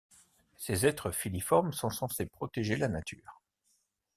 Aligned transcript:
Ces 0.57 0.87
êtres 0.87 1.11
filiformes 1.11 1.73
sont 1.73 1.91
censés 1.91 2.25
protéger 2.25 2.75
la 2.75 2.87
nature. 2.87 3.39